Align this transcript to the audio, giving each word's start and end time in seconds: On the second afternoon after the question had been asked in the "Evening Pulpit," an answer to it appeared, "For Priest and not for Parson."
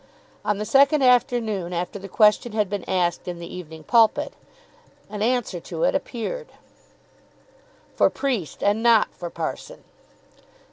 On 0.43 0.57
the 0.57 0.65
second 0.65 1.03
afternoon 1.03 1.73
after 1.73 1.99
the 1.99 2.09
question 2.09 2.53
had 2.53 2.71
been 2.71 2.83
asked 2.89 3.27
in 3.27 3.37
the 3.37 3.45
"Evening 3.55 3.83
Pulpit," 3.83 4.33
an 5.11 5.21
answer 5.21 5.59
to 5.59 5.83
it 5.83 5.93
appeared, 5.93 6.47
"For 7.93 8.09
Priest 8.09 8.63
and 8.63 8.81
not 8.81 9.09
for 9.13 9.29
Parson." 9.29 9.83